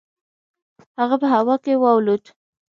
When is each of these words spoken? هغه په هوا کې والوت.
هغه 0.99 1.15
په 1.21 1.27
هوا 1.33 1.55
کې 1.63 1.73
والوت. 1.81 2.23